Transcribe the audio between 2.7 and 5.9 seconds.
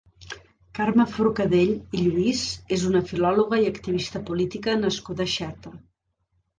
és una filòloga i activista política nascuda a Xerta.